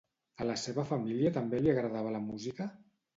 A 0.43 0.45
la 0.51 0.53
seva 0.61 0.85
família 0.91 1.31
també 1.35 1.59
li 1.65 1.71
agradava 1.73 2.15
la 2.17 2.23
música? 2.31 2.67